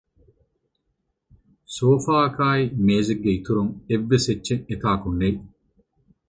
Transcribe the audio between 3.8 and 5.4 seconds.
އެއްވެސް އެއްޗެއް އެތާކު ނުވެ